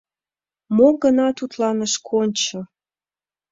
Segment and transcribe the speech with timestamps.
[0.75, 2.59] Мо гына тудлан ыш кончо: